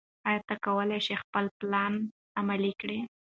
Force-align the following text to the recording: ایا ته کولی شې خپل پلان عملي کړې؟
ایا 0.27 0.39
ته 0.47 0.55
کولی 0.65 0.99
شې 1.05 1.13
خپل 1.23 1.45
پلان 1.59 1.93
عملي 2.39 2.71
کړې؟ 2.81 2.99